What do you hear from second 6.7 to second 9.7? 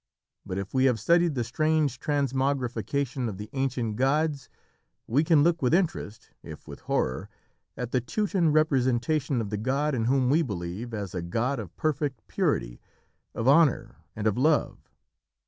horror, at the Teuton representation of the